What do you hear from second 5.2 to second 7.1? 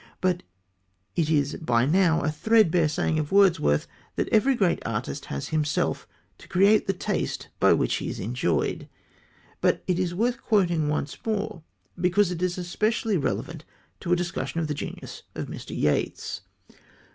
has himself to create the